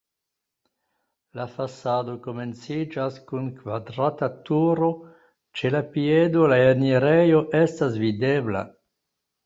La 1.39 1.45
fasado 1.57 2.15
komenciĝas 2.23 3.21
kun 3.29 3.51
kvadrata 3.59 4.31
turo, 4.49 4.91
ĉe 5.61 5.75
la 5.79 5.85
piedo 5.95 6.51
la 6.55 6.61
enirejo 6.75 7.47
estas 7.65 8.05
videbla. 8.09 8.69